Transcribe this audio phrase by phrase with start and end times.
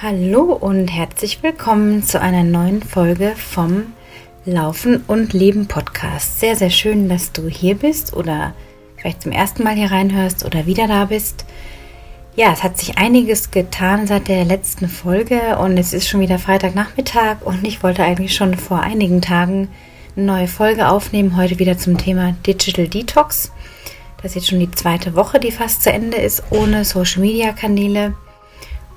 [0.00, 3.94] Hallo und herzlich willkommen zu einer neuen Folge vom
[4.44, 6.38] Laufen und Leben Podcast.
[6.38, 8.54] Sehr, sehr schön, dass du hier bist oder
[8.96, 11.46] vielleicht zum ersten Mal hier reinhörst oder wieder da bist.
[12.36, 16.38] Ja, es hat sich einiges getan seit der letzten Folge und es ist schon wieder
[16.38, 19.66] Freitagnachmittag und ich wollte eigentlich schon vor einigen Tagen
[20.16, 23.50] eine neue Folge aufnehmen, heute wieder zum Thema Digital Detox.
[24.22, 27.50] Das ist jetzt schon die zweite Woche, die fast zu Ende ist, ohne Social Media
[27.50, 28.14] Kanäle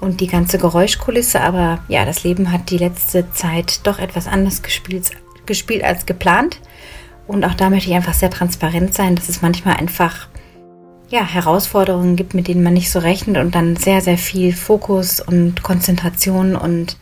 [0.01, 1.39] und die ganze Geräuschkulisse.
[1.39, 5.11] Aber ja, das Leben hat die letzte Zeit doch etwas anders gespielt,
[5.45, 6.59] gespielt als geplant.
[7.27, 10.27] Und auch da möchte ich einfach sehr transparent sein, dass es manchmal einfach
[11.09, 15.19] ja, Herausforderungen gibt, mit denen man nicht so rechnet und dann sehr, sehr viel Fokus
[15.21, 16.97] und Konzentration und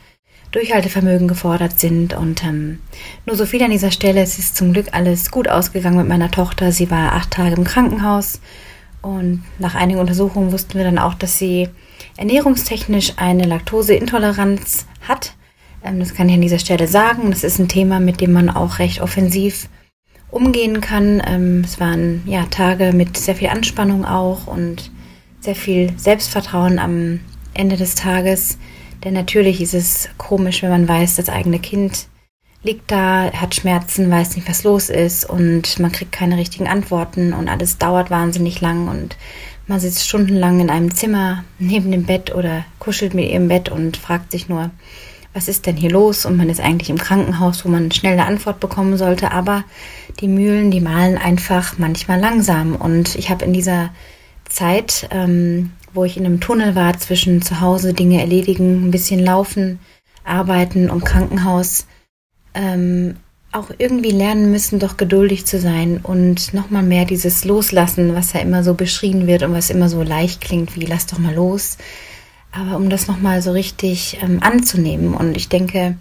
[0.52, 2.12] Durchhaltevermögen gefordert sind.
[2.12, 2.80] Und ähm,
[3.24, 4.20] nur so viel an dieser Stelle.
[4.20, 6.72] Es ist zum Glück alles gut ausgegangen mit meiner Tochter.
[6.72, 8.40] Sie war acht Tage im Krankenhaus
[9.02, 11.68] und nach einigen Untersuchungen wussten wir dann auch, dass sie
[12.16, 15.34] ernährungstechnisch eine Laktoseintoleranz hat.
[15.84, 17.30] Ähm, das kann ich an dieser Stelle sagen.
[17.30, 19.68] Das ist ein Thema, mit dem man auch recht offensiv
[20.30, 21.22] umgehen kann.
[21.26, 24.90] Ähm, es waren ja Tage mit sehr viel Anspannung auch und
[25.40, 27.20] sehr viel Selbstvertrauen am
[27.54, 28.58] Ende des Tages.
[29.04, 32.06] Denn natürlich ist es komisch, wenn man weiß, das eigene Kind
[32.62, 37.32] liegt da, hat Schmerzen, weiß nicht, was los ist und man kriegt keine richtigen Antworten
[37.32, 39.16] und alles dauert wahnsinnig lang und
[39.66, 43.96] man sitzt stundenlang in einem Zimmer neben dem Bett oder kuschelt mit ihrem Bett und
[43.96, 44.70] fragt sich nur,
[45.32, 46.26] was ist denn hier los?
[46.26, 49.30] Und man ist eigentlich im Krankenhaus, wo man schnell eine Antwort bekommen sollte.
[49.30, 49.64] Aber
[50.18, 52.74] die Mühlen, die malen einfach manchmal langsam.
[52.74, 53.90] Und ich habe in dieser
[54.48, 59.20] Zeit, ähm, wo ich in einem Tunnel war, zwischen zu Hause Dinge erledigen, ein bisschen
[59.20, 59.78] laufen,
[60.24, 61.86] arbeiten und Krankenhaus,
[62.54, 63.16] ähm,
[63.52, 68.40] auch irgendwie lernen müssen, doch geduldig zu sein und nochmal mehr dieses Loslassen, was ja
[68.40, 71.76] immer so beschrien wird und was immer so leicht klingt, wie lass doch mal los.
[72.52, 75.14] Aber um das nochmal so richtig ähm, anzunehmen.
[75.14, 75.96] Und ich denke,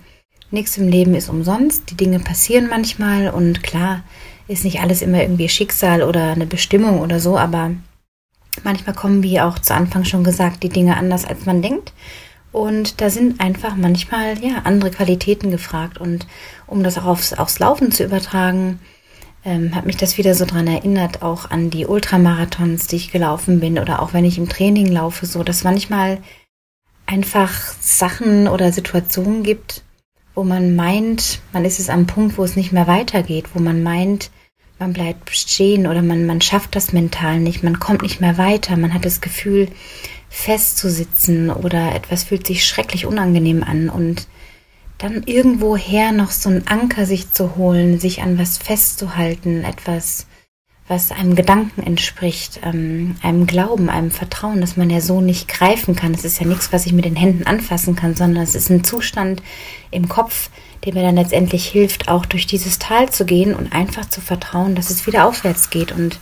[0.52, 1.89] nichts im Leben ist umsonst.
[1.92, 4.04] Die Dinge passieren manchmal und klar
[4.48, 7.71] ist nicht alles immer irgendwie Schicksal oder eine Bestimmung oder so, aber
[8.64, 11.93] manchmal kommen, wie auch zu Anfang schon gesagt, die Dinge anders, als man denkt.
[12.52, 15.98] Und da sind einfach manchmal ja andere Qualitäten gefragt.
[15.98, 16.26] Und
[16.65, 18.80] um das auch aufs, aufs Laufen zu übertragen,
[19.45, 23.59] ähm, hat mich das wieder so dran erinnert, auch an die Ultramarathons, die ich gelaufen
[23.59, 26.20] bin oder auch wenn ich im Training laufe, so dass manchmal
[27.05, 29.83] einfach Sachen oder Situationen gibt,
[30.36, 33.82] wo man meint, man ist es am Punkt, wo es nicht mehr weitergeht, wo man
[33.82, 34.30] meint,
[34.77, 38.77] man bleibt stehen oder man, man schafft das mental nicht, man kommt nicht mehr weiter,
[38.77, 39.70] man hat das Gefühl,
[40.30, 44.28] festzusitzen oder etwas fühlt sich schrecklich unangenehm an und
[45.00, 50.28] dann irgendwoher noch so einen Anker sich zu holen, sich an was festzuhalten, etwas,
[50.88, 55.95] was einem Gedanken entspricht, ähm, einem Glauben, einem Vertrauen, das man ja so nicht greifen
[55.95, 56.14] kann.
[56.14, 58.84] Es ist ja nichts, was ich mit den Händen anfassen kann, sondern es ist ein
[58.84, 59.42] Zustand
[59.89, 60.50] im Kopf,
[60.84, 64.76] der mir dann letztendlich hilft, auch durch dieses Tal zu gehen und einfach zu vertrauen,
[64.76, 66.20] dass es wieder aufwärts geht und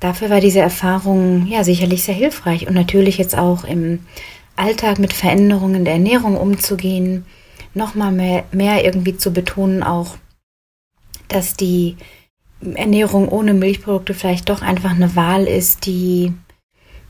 [0.00, 2.66] dafür war diese Erfahrung ja sicherlich sehr hilfreich.
[2.66, 4.00] Und natürlich jetzt auch im
[4.56, 7.24] Alltag mit Veränderungen der Ernährung umzugehen,
[7.74, 10.16] nochmal mehr, mehr irgendwie zu betonen auch,
[11.28, 11.96] dass die
[12.60, 16.32] Ernährung ohne Milchprodukte vielleicht doch einfach eine Wahl ist, die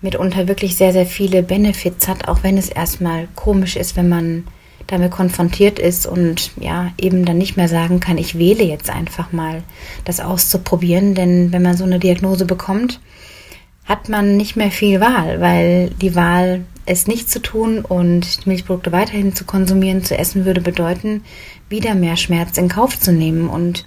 [0.01, 4.45] mitunter wirklich sehr, sehr viele Benefits hat, auch wenn es erstmal komisch ist, wenn man
[4.87, 9.33] damit konfrontiert ist und ja, eben dann nicht mehr sagen kann, ich wähle jetzt einfach
[9.33, 9.63] mal
[10.05, 13.01] das auszuprobieren, denn wenn man so eine Diagnose bekommt,
[13.85, 18.93] hat man nicht mehr viel Wahl, weil die Wahl, es nicht zu tun und Milchprodukte
[18.93, 21.25] weiterhin zu konsumieren, zu essen, würde bedeuten,
[21.71, 23.49] wieder mehr Schmerz in Kauf zu nehmen.
[23.49, 23.87] Und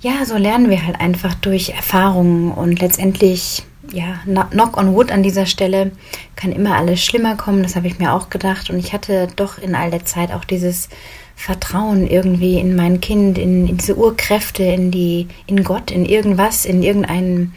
[0.00, 5.22] ja, so lernen wir halt einfach durch Erfahrungen und letztendlich ja, knock on wood an
[5.22, 5.92] dieser Stelle
[6.36, 8.70] kann immer alles schlimmer kommen, das habe ich mir auch gedacht.
[8.70, 10.88] Und ich hatte doch in all der Zeit auch dieses
[11.36, 16.64] Vertrauen irgendwie in mein Kind, in, in diese Urkräfte, in die, in Gott, in irgendwas,
[16.64, 17.54] in irgendein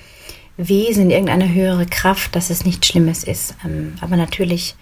[0.58, 3.56] Wesen, in irgendeine höhere Kraft, dass es nichts Schlimmes ist.
[3.66, 4.76] Ähm, aber natürlich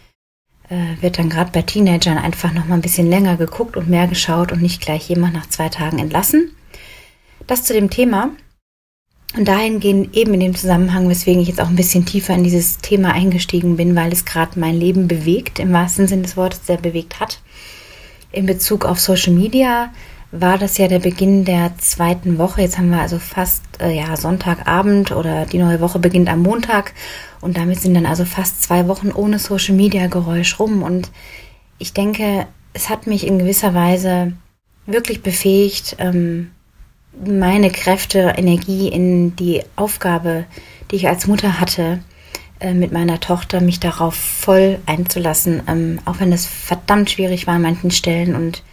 [0.69, 4.07] äh, wird dann gerade bei Teenagern einfach noch mal ein bisschen länger geguckt und mehr
[4.07, 6.51] geschaut und nicht gleich jemand nach zwei Tagen entlassen.
[7.47, 8.31] Das zu dem Thema.
[9.35, 12.79] Und dahingehend eben in dem Zusammenhang, weswegen ich jetzt auch ein bisschen tiefer in dieses
[12.79, 16.77] Thema eingestiegen bin, weil es gerade mein Leben bewegt, im wahrsten Sinne des Wortes, sehr
[16.77, 17.39] bewegt hat.
[18.31, 19.91] In Bezug auf Social Media
[20.31, 22.61] war das ja der Beginn der zweiten Woche.
[22.61, 26.93] Jetzt haben wir also fast äh, ja Sonntagabend oder die neue Woche beginnt am Montag
[27.41, 30.83] und damit sind dann also fast zwei Wochen ohne Social Media Geräusch rum.
[30.83, 31.11] Und
[31.77, 34.33] ich denke, es hat mich in gewisser Weise
[34.85, 36.51] wirklich befähigt, ähm,
[37.25, 40.45] meine Kräfte, Energie in die Aufgabe,
[40.91, 41.99] die ich als Mutter hatte,
[42.59, 47.55] äh, mit meiner Tochter, mich darauf voll einzulassen, ähm, auch wenn es verdammt schwierig war
[47.55, 48.63] an manchen Stellen und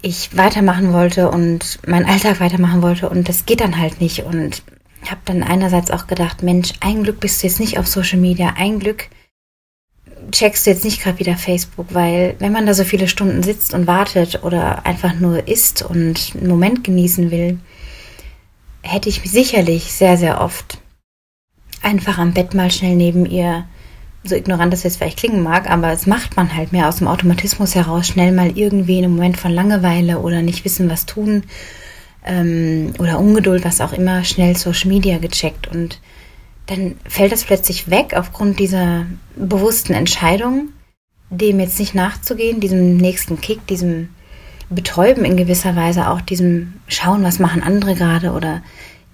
[0.00, 4.24] ich weitermachen wollte und meinen Alltag weitermachen wollte und das geht dann halt nicht.
[4.24, 4.62] Und
[5.10, 8.54] habe dann einerseits auch gedacht, Mensch, ein Glück bist du jetzt nicht auf Social Media,
[8.56, 9.08] ein Glück
[10.30, 13.74] checkst du jetzt nicht gerade wieder Facebook, weil wenn man da so viele Stunden sitzt
[13.74, 17.58] und wartet oder einfach nur isst und einen Moment genießen will,
[18.82, 20.78] hätte ich sicherlich sehr, sehr oft
[21.82, 23.64] einfach am Bett mal schnell neben ihr,
[24.24, 27.08] so ignorant das jetzt vielleicht klingen mag, aber es macht man halt mehr aus dem
[27.08, 31.44] Automatismus heraus, schnell mal irgendwie in einem Moment von Langeweile oder nicht wissen, was tun
[32.24, 36.00] ähm, oder Ungeduld, was auch immer, schnell Social Media gecheckt und
[36.68, 39.06] dann fällt das plötzlich weg aufgrund dieser
[39.36, 40.68] bewussten Entscheidung,
[41.30, 44.10] dem jetzt nicht nachzugehen, diesem nächsten Kick, diesem
[44.70, 48.62] Betäuben in gewisser Weise, auch diesem Schauen, was machen andere gerade oder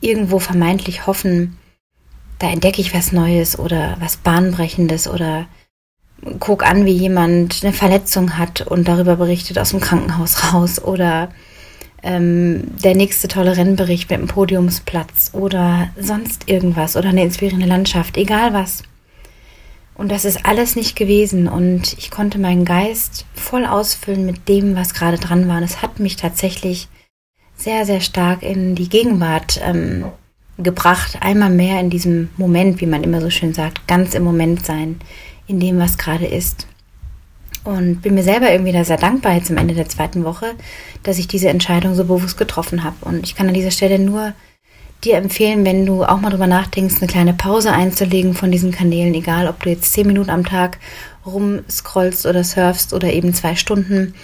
[0.00, 1.56] irgendwo vermeintlich hoffen,
[2.40, 5.46] da entdecke ich was Neues oder was Bahnbrechendes oder
[6.40, 11.28] guck an, wie jemand eine Verletzung hat und darüber berichtet aus dem Krankenhaus raus oder
[12.04, 18.16] ähm, der nächste tolle Rennbericht mit dem Podiumsplatz oder sonst irgendwas oder eine inspirierende Landschaft,
[18.16, 18.82] egal was.
[19.96, 24.76] Und das ist alles nicht gewesen und ich konnte meinen Geist voll ausfüllen mit dem,
[24.76, 25.58] was gerade dran war.
[25.58, 26.88] Und es hat mich tatsächlich
[27.56, 30.04] sehr, sehr stark in die Gegenwart ähm,
[30.58, 34.66] gebracht, einmal mehr in diesem Moment, wie man immer so schön sagt, ganz im Moment
[34.66, 34.98] sein,
[35.46, 36.66] in dem, was gerade ist.
[37.64, 40.52] Und bin mir selber irgendwie da sehr dankbar jetzt am Ende der zweiten Woche,
[41.02, 42.96] dass ich diese Entscheidung so bewusst getroffen habe.
[43.02, 44.34] Und ich kann an dieser Stelle nur
[45.02, 49.14] dir empfehlen, wenn du auch mal drüber nachdenkst, eine kleine Pause einzulegen von diesen Kanälen,
[49.14, 50.78] egal ob du jetzt zehn Minuten am Tag
[51.26, 54.14] rumscrollst oder surfst oder eben zwei Stunden,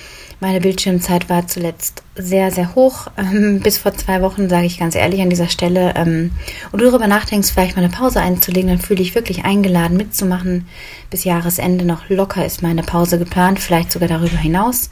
[0.40, 3.08] meine Bildschirmzeit war zuletzt sehr, sehr hoch.
[3.18, 5.94] Ähm, bis vor zwei Wochen, sage ich ganz ehrlich an dieser Stelle.
[5.96, 6.32] Ähm,
[6.72, 10.66] und du darüber nachdenkst, vielleicht mal eine Pause einzulegen, dann fühle ich wirklich eingeladen mitzumachen.
[11.10, 14.90] Bis Jahresende noch locker ist meine Pause geplant, vielleicht sogar darüber hinaus.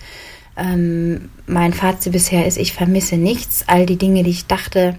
[0.59, 3.65] Ähm, mein Fazit bisher ist, ich vermisse nichts.
[3.67, 4.97] All die Dinge, die ich dachte,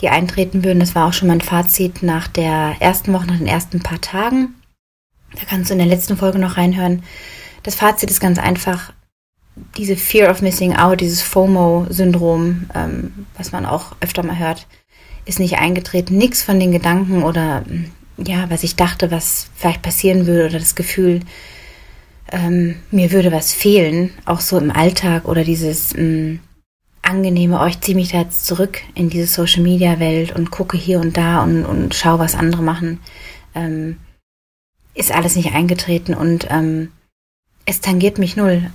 [0.00, 3.46] die eintreten würden, das war auch schon mein Fazit nach der ersten Woche, nach den
[3.46, 4.54] ersten paar Tagen.
[5.34, 7.02] Da kannst du in der letzten Folge noch reinhören.
[7.64, 8.92] Das Fazit ist ganz einfach
[9.76, 14.66] diese Fear of Missing Out, dieses FOMO-Syndrom, ähm, was man auch öfter mal hört,
[15.24, 16.16] ist nicht eingetreten.
[16.16, 17.64] Nichts von den Gedanken oder
[18.16, 21.20] ja, was ich dachte, was vielleicht passieren würde oder das Gefühl,
[22.32, 26.38] ähm, mir würde was fehlen, auch so im Alltag oder dieses mh,
[27.02, 30.76] angenehme, oh, ich ziehe mich da jetzt zurück in diese Social Media Welt und gucke
[30.76, 33.00] hier und da und, und schaue, was andere machen,
[33.54, 33.96] ähm,
[34.94, 36.92] ist alles nicht eingetreten und ähm,
[37.64, 38.70] es tangiert mich null.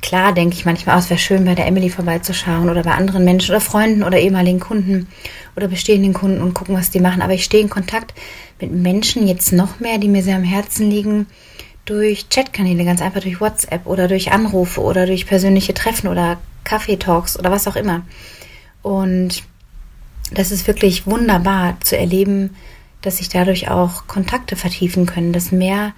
[0.00, 3.24] Klar denke ich manchmal, oh, es wäre schön, bei der Emily vorbeizuschauen oder bei anderen
[3.24, 5.08] Menschen oder Freunden oder ehemaligen Kunden
[5.56, 7.20] oder bestehenden Kunden und gucken, was die machen.
[7.20, 8.14] Aber ich stehe in Kontakt
[8.60, 11.26] mit Menschen jetzt noch mehr, die mir sehr am Herzen liegen,
[11.84, 17.38] durch Chatkanäle, ganz einfach durch WhatsApp oder durch Anrufe oder durch persönliche Treffen oder Kaffeetalks
[17.38, 18.02] oder was auch immer.
[18.82, 19.42] Und
[20.30, 22.54] das ist wirklich wunderbar zu erleben,
[23.00, 25.94] dass sich dadurch auch Kontakte vertiefen können, dass mehr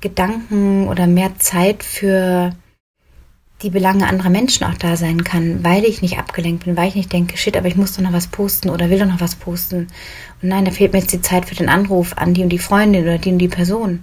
[0.00, 2.52] Gedanken oder mehr Zeit für
[3.62, 6.94] die Belange anderer Menschen auch da sein kann, weil ich nicht abgelenkt bin, weil ich
[6.94, 9.34] nicht denke, shit, aber ich muss doch noch was posten oder will doch noch was
[9.34, 9.88] posten.
[10.40, 12.58] Und nein, da fehlt mir jetzt die Zeit für den Anruf an die und die
[12.58, 14.02] Freundin oder die und die Person.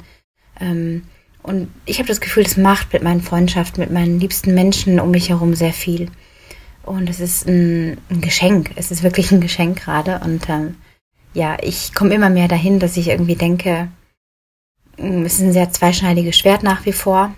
[0.60, 1.04] Ähm,
[1.42, 5.12] und ich habe das Gefühl, das macht mit meinen Freundschaften, mit meinen liebsten Menschen um
[5.12, 6.10] mich herum sehr viel.
[6.84, 8.72] Und es ist ein, ein Geschenk.
[8.76, 10.20] Es ist wirklich ein Geschenk gerade.
[10.20, 10.76] Und ähm,
[11.34, 13.88] ja, ich komme immer mehr dahin, dass ich irgendwie denke,
[14.98, 17.34] es ist ein sehr zweischneidiges Schwert nach wie vor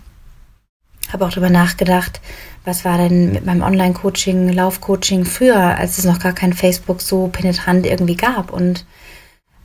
[1.14, 2.22] habe auch darüber nachgedacht,
[2.66, 7.28] was war denn mit meinem Online-Coaching, Laufcoaching früher, als es noch gar kein Facebook so
[7.28, 8.52] penetrant irgendwie gab.
[8.52, 8.86] Und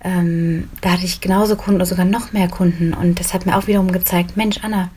[0.04, 2.94] ähm, da hatte ich genauso Kunden oder sogar noch mehr Kunden.
[2.94, 4.90] Und das hat mir auch wiederum gezeigt, Mensch, Anna,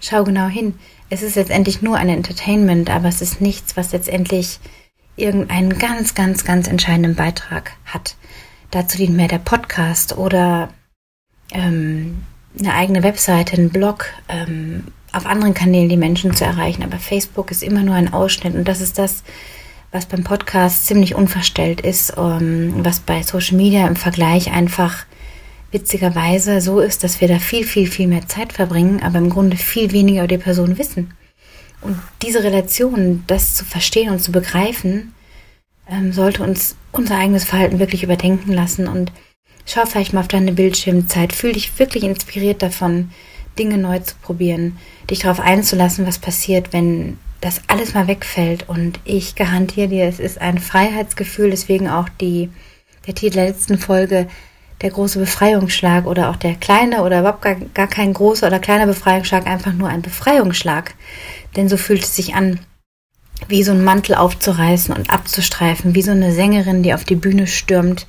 [0.00, 0.74] schau genau hin.
[1.10, 4.60] Es ist letztendlich nur ein Entertainment, aber es ist nichts, was letztendlich
[5.16, 8.16] irgendeinen ganz, ganz, ganz entscheidenden Beitrag hat.
[8.70, 10.70] Dazu dient mehr der Podcast oder
[11.52, 12.22] ähm,
[12.58, 16.82] eine eigene Webseite, ein Blog, ähm, auf anderen Kanälen die Menschen zu erreichen.
[16.82, 19.22] Aber Facebook ist immer nur ein Ausschnitt und das ist das,
[19.92, 25.04] was beim Podcast ziemlich unverstellt ist, um, ähm, was bei Social Media im Vergleich einfach
[25.72, 29.56] witzigerweise so ist, dass wir da viel, viel, viel mehr Zeit verbringen, aber im Grunde
[29.56, 31.14] viel weniger über die Person wissen.
[31.80, 35.14] Und diese Relation, das zu verstehen und zu begreifen,
[35.88, 39.12] ähm, sollte uns unser eigenes Verhalten wirklich überdenken lassen und
[39.64, 43.10] schau vielleicht mal auf deine Bildschirmzeit, fühl dich wirklich inspiriert davon,
[43.58, 44.78] Dinge neu zu probieren,
[45.08, 48.68] dich darauf einzulassen, was passiert, wenn das alles mal wegfällt.
[48.68, 52.50] Und ich garantiere dir, es ist ein Freiheitsgefühl, deswegen auch die,
[53.06, 54.28] der Titel der letzten Folge,
[54.82, 58.86] der große Befreiungsschlag oder auch der kleine oder überhaupt gar, gar kein großer oder kleiner
[58.86, 60.94] Befreiungsschlag, einfach nur ein Befreiungsschlag.
[61.56, 62.60] Denn so fühlt es sich an,
[63.48, 67.46] wie so ein Mantel aufzureißen und abzustreifen, wie so eine Sängerin, die auf die Bühne
[67.46, 68.06] stürmt,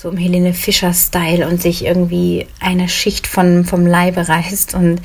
[0.00, 5.02] so im Helene Fischer-Style und sich irgendwie eine Schicht von, vom Leibe reißt und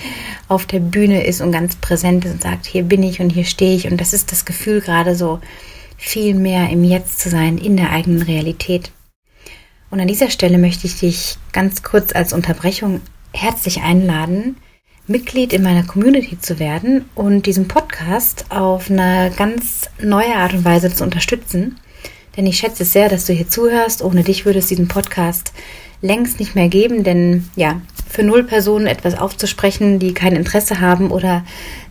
[0.48, 3.46] auf der Bühne ist und ganz präsent ist und sagt, hier bin ich und hier
[3.46, 3.90] stehe ich.
[3.90, 5.40] Und das ist das Gefühl gerade so
[5.98, 8.92] viel mehr im Jetzt zu sein, in der eigenen Realität.
[9.90, 13.02] Und an dieser Stelle möchte ich dich ganz kurz als Unterbrechung
[13.34, 14.58] herzlich einladen,
[15.08, 20.66] Mitglied in meiner Community zu werden und diesen Podcast auf eine ganz neue Art und
[20.66, 21.80] Weise zu unterstützen.
[22.36, 24.02] Denn ich schätze sehr, dass du hier zuhörst.
[24.02, 25.54] Ohne dich würde es diesen Podcast
[26.02, 31.10] längst nicht mehr geben, denn ja, für null Personen etwas aufzusprechen, die kein Interesse haben
[31.10, 31.44] oder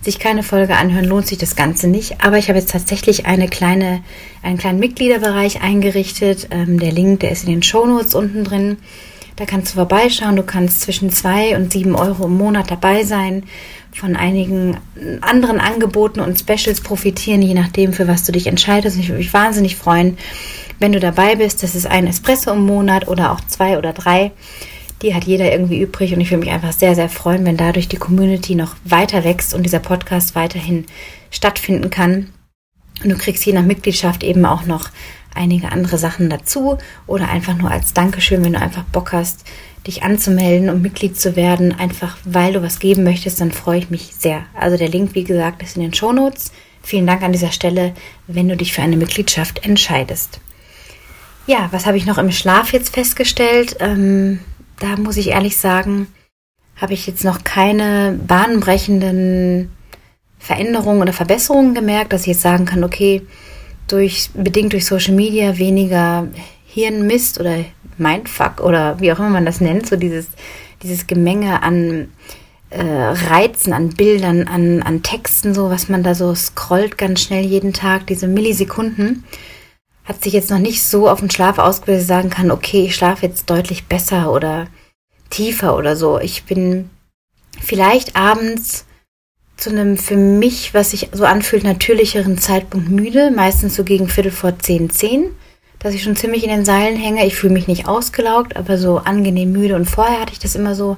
[0.03, 2.23] sich keine Folge anhören, lohnt sich das Ganze nicht.
[2.23, 4.03] Aber ich habe jetzt tatsächlich eine kleine,
[4.43, 6.49] einen kleinen Mitgliederbereich eingerichtet.
[6.53, 8.77] Ähm, der Link, der ist in den Show Notes unten drin.
[9.35, 10.37] Da kannst du vorbeischauen.
[10.37, 13.43] Du kannst zwischen zwei und sieben Euro im Monat dabei sein
[13.95, 14.79] von einigen
[15.21, 18.99] anderen Angeboten und Specials profitieren, je nachdem, für was du dich entscheidest.
[18.99, 20.19] Ich würde mich wahnsinnig freuen,
[20.79, 21.63] wenn du dabei bist.
[21.63, 24.33] Das ist ein Espresso im Monat oder auch zwei oder drei.
[25.03, 27.89] Die hat jeder irgendwie übrig und ich würde mich einfach sehr, sehr freuen, wenn dadurch
[27.89, 30.87] die Community noch weiter wächst und dieser Podcast weiterhin
[31.31, 32.29] stattfinden kann.
[33.03, 34.91] Und du kriegst je nach Mitgliedschaft eben auch noch
[35.35, 39.45] einige andere Sachen dazu oder einfach nur als Dankeschön, wenn du einfach Bock hast,
[39.87, 43.91] dich anzumelden und Mitglied zu werden, einfach weil du was geben möchtest, dann freue ich
[43.91, 44.45] mich sehr.
[44.55, 46.53] Also der Link, wie gesagt, ist in den Show Notes.
[46.83, 47.95] Vielen Dank an dieser Stelle,
[48.27, 50.41] wenn du dich für eine Mitgliedschaft entscheidest.
[51.47, 53.77] Ja, was habe ich noch im Schlaf jetzt festgestellt?
[53.81, 54.41] Ähm,
[54.79, 56.07] da muss ich ehrlich sagen,
[56.77, 59.71] habe ich jetzt noch keine bahnbrechenden
[60.39, 63.23] Veränderungen oder Verbesserungen gemerkt, dass ich jetzt sagen kann, okay,
[63.93, 66.29] durch, bedingt durch Social Media weniger
[66.67, 67.65] Hirnmist oder
[67.99, 70.29] Mindfuck oder wie auch immer man das nennt, so dieses,
[70.83, 72.09] dieses Gemenge an
[72.71, 77.45] äh, Reizen, an Bildern, an, an Texten, so was man da so scrollt ganz schnell
[77.45, 79.25] jeden Tag, diese Millisekunden,
[80.05, 82.87] hat sich jetzt noch nicht so auf den Schlaf ausgewählt, dass ich sagen kann, okay,
[82.87, 84.67] ich schlafe jetzt deutlich besser oder
[85.31, 86.19] tiefer oder so.
[86.19, 86.91] Ich bin
[87.61, 88.87] vielleicht abends
[89.63, 94.33] zu einem für mich, was sich so anfühlt, natürlicheren Zeitpunkt müde, meistens so gegen Viertel
[94.33, 95.31] vor zehn, zehn
[95.83, 97.27] dass ich schon ziemlich in den Seilen hänge.
[97.27, 99.75] Ich fühle mich nicht ausgelaugt, aber so angenehm müde.
[99.75, 100.97] Und vorher hatte ich das immer so,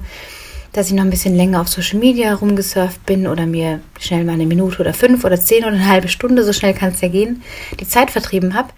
[0.73, 4.33] dass ich noch ein bisschen länger auf Social Media rumgesurft bin oder mir schnell mal
[4.33, 7.07] eine Minute oder fünf oder zehn oder eine halbe Stunde, so schnell kann es ja
[7.07, 7.41] gehen,
[7.79, 8.69] die Zeit vertrieben habe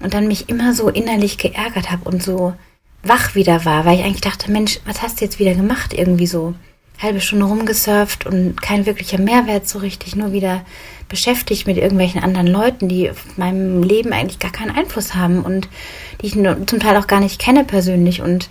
[0.00, 2.54] und dann mich immer so innerlich geärgert habe und so
[3.02, 5.92] wach wieder war, weil ich eigentlich dachte, Mensch, was hast du jetzt wieder gemacht?
[5.92, 6.54] Irgendwie so
[7.00, 10.64] halbe Stunde rumgesurft und kein wirklicher Mehrwert so richtig, nur wieder
[11.08, 15.68] beschäftigt mit irgendwelchen anderen Leuten, die auf meinem Leben eigentlich gar keinen Einfluss haben und
[16.20, 18.48] die ich zum Teil auch gar nicht kenne persönlich und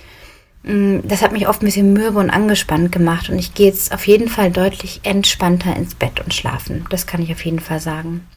[0.63, 3.67] mh, mm, das hat mich oft ein bisschen mürbe und angespannt gemacht und ich gehe
[3.67, 6.85] jetzt auf jeden Fall deutlich entspannter ins Bett und schlafen.
[6.89, 8.27] Das kann ich auf jeden Fall sagen.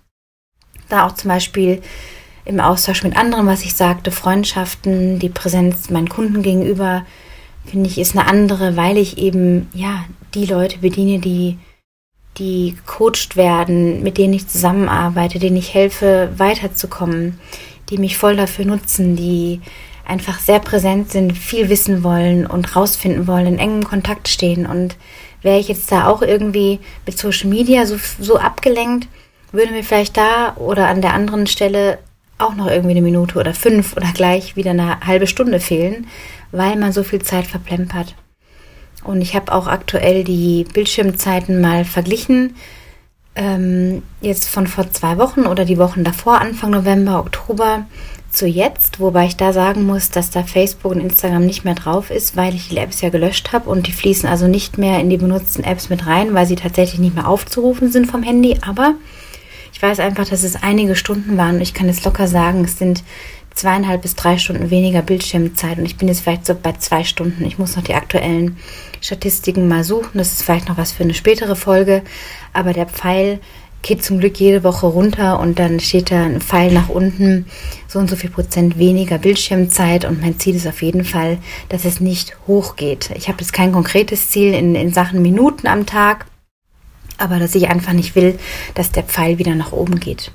[0.88, 1.83] Da auch zum Beispiel
[2.45, 7.07] im Austausch mit anderen, was ich sagte, Freundschaften, die Präsenz meinen Kunden gegenüber,
[7.64, 10.04] finde ich, ist eine andere, weil ich eben, ja,
[10.35, 11.59] die Leute bediene, die,
[12.38, 17.38] die gecoacht werden, mit denen ich zusammenarbeite, denen ich helfe, weiterzukommen,
[17.90, 19.61] die mich voll dafür nutzen, die
[20.04, 24.66] einfach sehr präsent sind, viel wissen wollen und rausfinden wollen, in engem Kontakt stehen.
[24.66, 24.97] Und
[25.42, 29.09] wäre ich jetzt da auch irgendwie mit Social Media so, so abgelenkt,
[29.52, 31.99] würde mir vielleicht da oder an der anderen Stelle
[32.38, 36.07] auch noch irgendwie eine Minute oder fünf oder gleich wieder eine halbe Stunde fehlen,
[36.52, 38.14] weil man so viel Zeit verplempert.
[39.02, 42.54] Und ich habe auch aktuell die Bildschirmzeiten mal verglichen.
[43.35, 47.87] Ähm, jetzt von vor zwei Wochen oder die Wochen davor, Anfang November, Oktober
[48.30, 52.11] zu jetzt, wobei ich da sagen muss, dass da Facebook und Instagram nicht mehr drauf
[52.11, 55.11] ist, weil ich die Apps ja gelöscht habe und die fließen also nicht mehr in
[55.11, 58.59] die benutzten Apps mit rein, weil sie tatsächlich nicht mehr aufzurufen sind vom Handy.
[58.66, 58.94] Aber
[59.73, 62.78] ich weiß einfach, dass es einige Stunden waren und ich kann es locker sagen, es
[62.78, 63.02] sind
[63.54, 67.44] zweieinhalb bis drei Stunden weniger Bildschirmzeit und ich bin jetzt vielleicht so bei zwei Stunden.
[67.44, 68.56] Ich muss noch die aktuellen
[69.00, 70.18] Statistiken mal suchen.
[70.18, 72.02] Das ist vielleicht noch was für eine spätere Folge.
[72.52, 73.40] Aber der Pfeil
[73.82, 77.47] geht zum Glück jede Woche runter und dann steht da ein Pfeil nach unten,
[77.88, 81.85] so und so viel Prozent weniger Bildschirmzeit und mein Ziel ist auf jeden Fall, dass
[81.85, 83.11] es nicht hochgeht.
[83.16, 86.26] Ich habe jetzt kein konkretes Ziel in, in Sachen Minuten am Tag,
[87.18, 88.38] aber dass ich einfach nicht will,
[88.75, 90.30] dass der Pfeil wieder nach oben geht.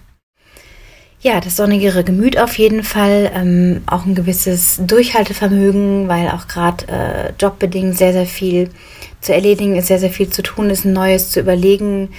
[1.20, 6.88] Ja, das sonnigere Gemüt auf jeden Fall, ähm, auch ein gewisses Durchhaltevermögen, weil auch gerade
[6.88, 8.70] äh, jobbedingt sehr, sehr viel
[9.20, 12.10] zu erledigen ist, sehr, sehr viel zu tun ist, Neues zu überlegen,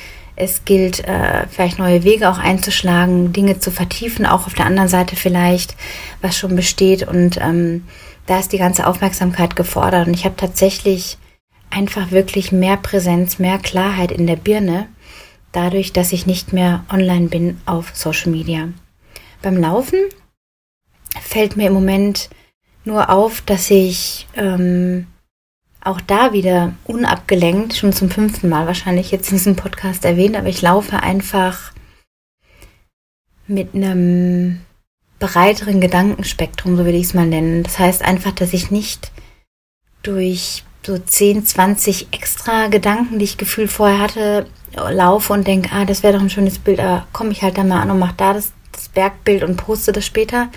[0.40, 4.88] Es gilt, äh, vielleicht neue Wege auch einzuschlagen, Dinge zu vertiefen, auch auf der anderen
[4.88, 5.74] Seite vielleicht,
[6.22, 7.02] was schon besteht.
[7.06, 7.84] Und ähm,
[8.26, 10.06] da ist die ganze Aufmerksamkeit gefordert.
[10.06, 11.18] Und ich habe tatsächlich
[11.70, 14.86] einfach wirklich mehr Präsenz, mehr Klarheit in der Birne,
[15.50, 18.68] dadurch, dass ich nicht mehr online bin auf Social Media.
[19.42, 19.98] Beim Laufen
[21.20, 22.30] fällt mir im Moment
[22.84, 25.06] nur auf, dass ich ähm,
[25.80, 30.48] auch da wieder unabgelenkt, schon zum fünften Mal wahrscheinlich jetzt in diesem Podcast erwähnt, aber
[30.48, 31.72] ich laufe einfach
[33.46, 34.60] mit einem
[35.18, 37.62] breiteren Gedankenspektrum, so würde ich es mal nennen.
[37.62, 39.10] Das heißt einfach, dass ich nicht
[40.02, 45.84] durch so 10, 20 extra Gedanken, die ich gefühlt vorher hatte, laufe und denke, ah,
[45.84, 48.14] das wäre doch ein schönes Bild, aber komme ich halt da mal an und mache
[48.16, 50.48] da das, das Bergbild und poste das später,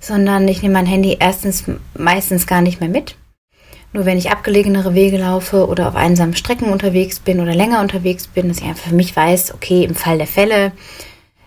[0.00, 1.64] sondern ich nehme mein Handy erstens
[1.96, 3.16] meistens gar nicht mehr mit.
[3.92, 8.26] Nur wenn ich abgelegenere Wege laufe oder auf einsamen Strecken unterwegs bin oder länger unterwegs
[8.26, 10.72] bin, dass ich einfach für mich weiß, okay, im Fall der Fälle,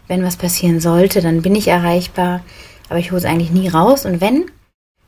[0.08, 2.42] wenn was passieren sollte, dann bin ich erreichbar,
[2.88, 4.46] aber ich hole es eigentlich nie raus und wenn,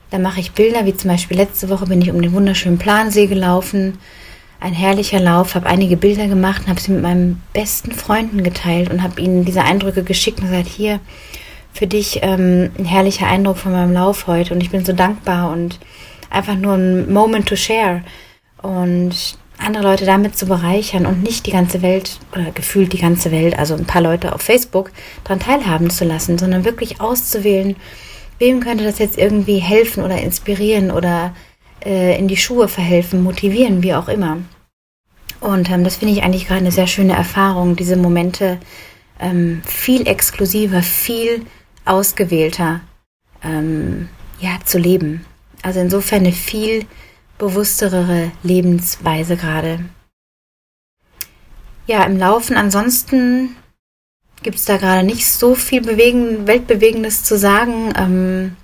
[0.10, 3.28] dann mache ich Bilder, wie zum Beispiel letzte Woche bin ich um den wunderschönen Plansee
[3.28, 4.00] gelaufen.
[4.60, 8.90] Ein herrlicher Lauf, habe einige Bilder gemacht und habe sie mit meinen besten Freunden geteilt
[8.90, 11.00] und habe ihnen diese Eindrücke geschickt und gesagt, hier,
[11.74, 15.52] für dich ähm, ein herrlicher Eindruck von meinem Lauf heute und ich bin so dankbar
[15.52, 15.80] und
[16.32, 18.02] einfach nur ein Moment to share
[18.64, 23.32] und andere Leute damit zu bereichern und nicht die ganze Welt oder gefühlt die ganze
[23.32, 24.92] Welt, also ein paar Leute auf Facebook
[25.24, 27.76] daran teilhaben zu lassen, sondern wirklich auszuwählen,
[28.40, 31.34] wem könnte das jetzt irgendwie helfen oder inspirieren oder
[31.88, 34.40] äh, in die Schuhe verhelfen, motivieren, wie auch immer.
[35.40, 38.60] Und ähm, das finde ich eigentlich gerade eine sehr schöne Erfahrung, diese Momente
[39.20, 41.46] ähm, viel exklusiver, viel
[41.86, 42.82] ausgewählter
[43.42, 44.10] ähm,
[44.42, 45.26] ja, zu leben.
[45.62, 46.86] Also insofern eine viel
[47.38, 49.80] bewusstere Lebensweise gerade.
[51.86, 53.56] Ja, im Laufen ansonsten
[54.44, 57.94] gibt es da gerade nicht so viel Bewegen, Weltbewegendes zu sagen.
[57.98, 58.56] Ähm,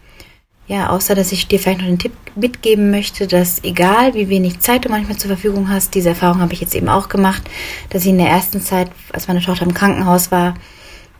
[0.67, 4.59] ja, außer dass ich dir vielleicht noch den Tipp mitgeben möchte, dass egal wie wenig
[4.59, 7.43] Zeit du manchmal zur Verfügung hast, diese Erfahrung habe ich jetzt eben auch gemacht,
[7.89, 10.53] dass ich in der ersten Zeit, als meine Tochter im Krankenhaus war,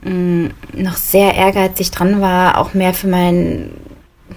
[0.03, 3.71] mm, noch sehr ehrgeizig dran war, auch mehr für mein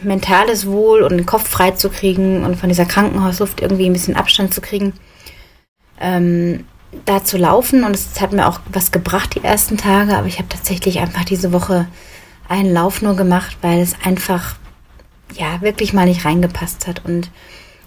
[0.02, 4.16] mentales Wohl und den Kopf frei zu kriegen und von dieser Krankenhausluft irgendwie ein bisschen
[4.16, 4.92] Abstand zu kriegen.
[6.00, 6.64] Ähm,
[7.04, 10.38] da zu laufen und es hat mir auch was gebracht die ersten Tage, aber ich
[10.38, 11.86] habe tatsächlich einfach diese Woche
[12.48, 14.56] einen Lauf nur gemacht, weil es einfach
[15.34, 17.04] ja wirklich mal nicht reingepasst hat.
[17.04, 17.30] Und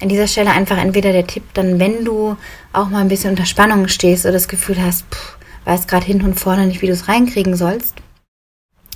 [0.02, 2.38] an dieser Stelle einfach entweder der Tipp, dann wenn du
[2.74, 6.26] auch mal ein bisschen unter Spannung stehst oder das Gefühl hast, pff, weißt gerade hinten
[6.26, 7.96] und vorne nicht, wie du es reinkriegen sollst,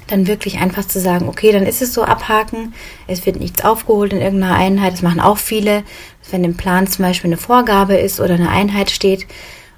[0.08, 2.74] dann wirklich einfach zu sagen, okay, dann ist es so abhaken,
[3.08, 5.84] es wird nichts aufgeholt in irgendeiner Einheit, das machen auch viele,
[6.32, 9.28] wenn im Plan zum Beispiel eine Vorgabe ist oder eine Einheit steht,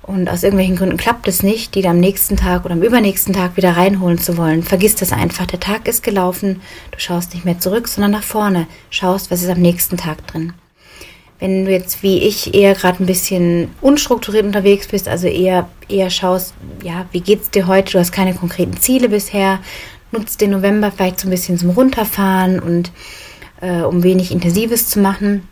[0.06, 3.58] und aus irgendwelchen Gründen klappt es nicht, die am nächsten Tag oder am übernächsten Tag
[3.58, 4.62] wieder reinholen zu wollen.
[4.62, 5.48] Vergiss das einfach.
[5.48, 6.62] Der Tag ist gelaufen.
[6.91, 8.68] Du schaust nicht mehr zurück, sondern nach vorne.
[8.91, 10.54] Schaust, was ist am nächsten Tag drin.
[11.39, 16.10] Wenn du jetzt wie ich eher gerade ein bisschen unstrukturiert unterwegs bist, also eher, eher
[16.10, 17.94] schaust, ja, wie geht's dir heute?
[17.94, 19.60] Du hast keine konkreten Ziele bisher.
[20.12, 22.91] Nutzt den November vielleicht so ein bisschen zum Runterfahren und
[23.60, 25.48] äh, um wenig Intensives zu machen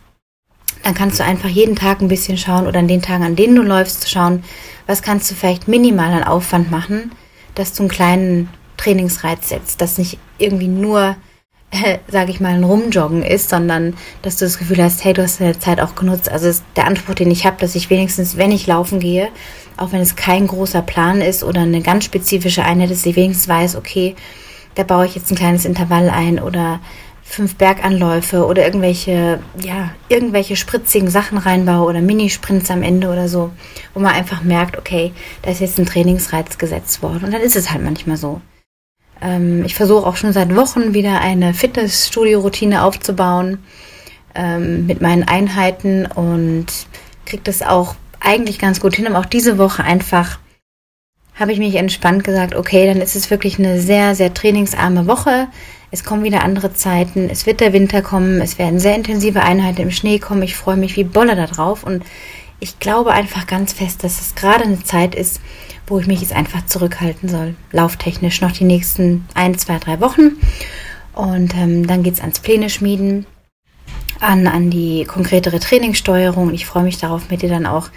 [0.84, 3.56] dann kannst du einfach jeden Tag ein bisschen schauen oder an den Tagen, an denen
[3.56, 4.44] du läufst, zu schauen,
[4.86, 7.12] was kannst du vielleicht minimal an Aufwand machen,
[7.56, 11.16] dass du einen kleinen Trainingsreiz setzt, dass nicht irgendwie nur,
[11.72, 15.24] äh, sage ich mal, ein Rumjoggen ist, sondern dass du das Gefühl hast, hey, du
[15.24, 16.30] hast deine Zeit auch genutzt.
[16.30, 19.30] Also ist der Anspruch, den ich habe, dass ich wenigstens, wenn ich laufen gehe,
[19.78, 23.48] auch wenn es kein großer Plan ist oder eine ganz spezifische Einheit dass ich wenigstens
[23.48, 24.16] weiß, okay,
[24.76, 26.80] da baue ich jetzt ein kleines Intervall ein oder
[27.34, 33.52] fünf Berganläufe oder irgendwelche, ja, irgendwelche spritzigen Sachen reinbaue oder Minisprints am Ende oder so,
[33.94, 37.26] wo man einfach merkt, okay, da ist jetzt ein Trainingsreiz gesetzt worden.
[37.26, 38.40] Und dann ist es halt manchmal so.
[39.22, 43.58] Ähm, ich versuche auch schon seit Wochen wieder eine Fitnessstudio-Routine aufzubauen
[44.36, 46.68] ähm, mit meinen Einheiten und
[47.26, 50.40] kriege das auch eigentlich ganz gut hin, aber auch diese Woche einfach
[51.36, 55.48] habe ich mich entspannt gesagt, okay, dann ist es wirklich eine sehr, sehr trainingsarme Woche.
[55.92, 59.82] Es kommen wieder andere Zeiten, es wird der Winter kommen, es werden sehr intensive Einheiten
[59.82, 60.44] im Schnee kommen.
[60.44, 62.04] Ich freue mich wie Bolle darauf und
[62.60, 65.42] ich glaube einfach ganz fest, dass es gerade eine Zeit ist,
[65.86, 67.56] wo ich mich jetzt einfach zurückhalten soll.
[67.72, 70.38] Lauftechnisch noch die nächsten ein, zwei, drei Wochen.
[71.14, 73.26] Und ähm, dann geht's ans Pläne schmieden
[74.24, 76.54] an, an die konkretere Trainingssteuerung.
[76.54, 77.90] Ich freue mich darauf, mit dir dann auch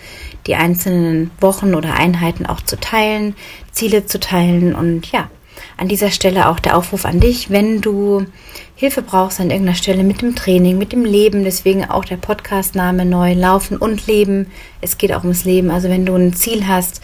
[0.46, 3.34] die einzelnen Wochen oder Einheiten auch zu teilen,
[3.72, 5.30] Ziele zu teilen und ja,
[5.78, 8.26] an dieser Stelle auch der Aufruf an dich, wenn du
[8.74, 13.04] Hilfe brauchst an irgendeiner Stelle mit dem Training, mit dem Leben, deswegen auch der Podcastname
[13.04, 14.48] neu Laufen und Leben.
[14.80, 15.70] Es geht auch ums Leben.
[15.70, 17.02] Also wenn du ein Ziel hast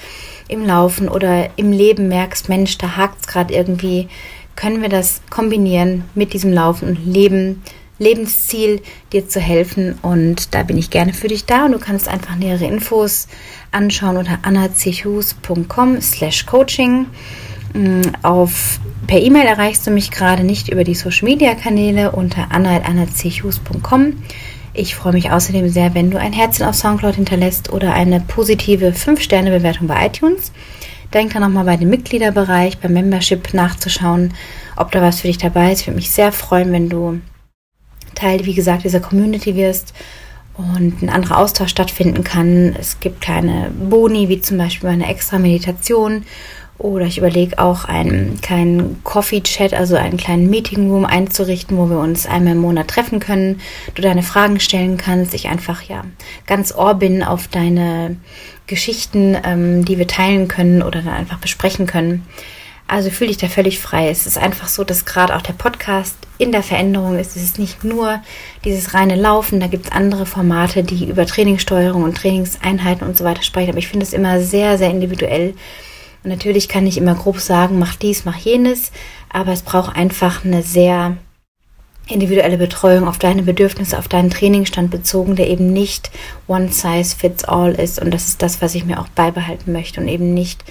[0.48, 4.08] im Laufen oder im Leben merkst, Mensch, da hakt es gerade irgendwie,
[4.54, 7.62] können wir das kombinieren mit diesem Laufen und Leben.
[8.02, 9.98] Lebensziel, dir zu helfen.
[10.02, 11.66] Und da bin ich gerne für dich da.
[11.66, 13.28] Und du kannst einfach nähere Infos
[13.70, 17.06] anschauen unter annachus.com slash coaching.
[17.74, 22.50] Mm, auf, per E-Mail erreichst du mich gerade nicht über die Social Media Kanäle unter
[22.50, 24.14] anna.annachus.com.
[24.74, 28.92] Ich freue mich außerdem sehr, wenn du ein Herzchen auf Soundcloud hinterlässt oder eine positive
[28.92, 30.50] 5-Sterne-Bewertung bei iTunes.
[31.12, 34.32] Denk dann nochmal bei dem Mitgliederbereich, beim Membership nachzuschauen,
[34.76, 35.82] ob da was für dich dabei ist.
[35.82, 37.20] Ich würde mich sehr freuen, wenn du
[38.14, 39.94] Teil, wie gesagt, dieser Community wirst
[40.56, 42.76] und ein anderer Austausch stattfinden kann.
[42.78, 46.24] Es gibt kleine Boni, wie zum Beispiel eine extra Meditation
[46.82, 52.26] oder ich überlege auch einen kleinen Coffee-Chat, also einen kleinen Meeting-Room einzurichten, wo wir uns
[52.26, 53.60] einmal im Monat treffen können,
[53.94, 56.04] du deine Fragen stellen kannst, ich einfach ja
[56.46, 58.16] ganz ohr bin auf deine
[58.66, 62.26] Geschichten, ähm, die wir teilen können oder dann einfach besprechen können.
[62.86, 64.10] Also fühle dich da völlig frei.
[64.10, 67.36] Es ist einfach so, dass gerade auch der Podcast in der Veränderung ist.
[67.36, 68.20] Es ist nicht nur
[68.64, 73.24] dieses reine Laufen, da gibt es andere Formate, die über Trainingssteuerung und Trainingseinheiten und so
[73.24, 73.70] weiter sprechen.
[73.70, 75.54] Aber ich finde es immer sehr, sehr individuell
[76.24, 78.92] und natürlich kann ich immer grob sagen, mach dies, mach jenes,
[79.28, 81.16] aber es braucht einfach eine sehr
[82.08, 86.10] individuelle Betreuung auf deine Bedürfnisse, auf deinen Trainingsstand bezogen, der eben nicht
[86.46, 88.00] one size fits all ist.
[88.00, 90.64] Und das ist das, was ich mir auch beibehalten möchte und eben nicht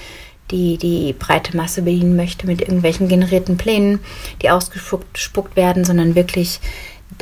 [0.52, 4.00] die, die breite Masse bedienen möchte mit irgendwelchen generierten Plänen,
[4.42, 6.60] die ausgespuckt werden, sondern wirklich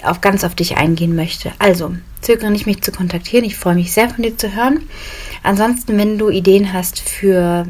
[0.04, 1.52] auf ganz auf dich eingehen möchte.
[1.60, 3.46] Also, zögere nicht, mich zu kontaktieren.
[3.46, 4.82] Ich freue mich sehr von dir zu hören.
[5.44, 7.66] Ansonsten, wenn du Ideen hast für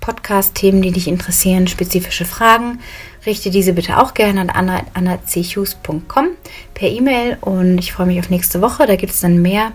[0.00, 2.80] Podcast-Themen, die dich interessieren, spezifische Fragen,
[3.26, 6.28] richte diese bitte auch gerne an anna.anna.chus.com
[6.74, 8.86] per E-Mail und ich freue mich auf nächste Woche.
[8.86, 9.72] Da gibt es dann mehr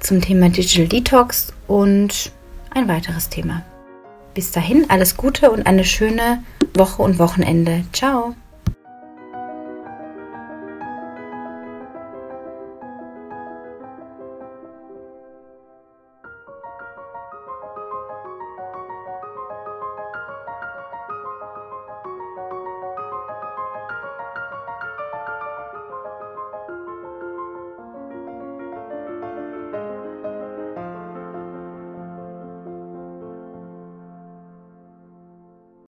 [0.00, 2.32] zum Thema Digital Detox und
[2.70, 3.62] ein weiteres Thema.
[4.34, 6.42] Bis dahin alles Gute und eine schöne
[6.74, 7.84] Woche und Wochenende.
[7.92, 8.34] Ciao!